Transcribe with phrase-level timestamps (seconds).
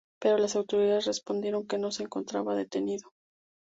[0.19, 3.11] Pero las autoridades respondieron que no se encontraba detenido.